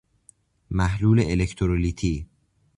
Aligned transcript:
محلول 0.71 1.19
الکترولیتی 1.19 2.27